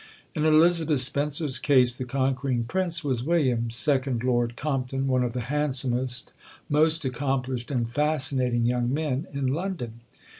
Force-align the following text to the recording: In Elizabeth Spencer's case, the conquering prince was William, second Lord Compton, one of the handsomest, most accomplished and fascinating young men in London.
In 0.33 0.45
Elizabeth 0.47 0.99
Spencer's 1.01 1.59
case, 1.59 1.95
the 1.95 2.05
conquering 2.05 2.63
prince 2.63 3.03
was 3.03 3.23
William, 3.23 3.69
second 3.69 4.23
Lord 4.23 4.55
Compton, 4.55 5.05
one 5.05 5.21
of 5.23 5.33
the 5.33 5.41
handsomest, 5.41 6.33
most 6.67 7.05
accomplished 7.05 7.69
and 7.69 7.87
fascinating 7.87 8.65
young 8.65 8.91
men 8.91 9.27
in 9.31 9.45
London. 9.45 9.99